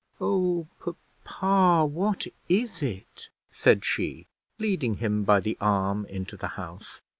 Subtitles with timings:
[0.19, 4.25] "Oh, papa, what is it?" said she,
[4.57, 7.03] leading him by the arm into the house.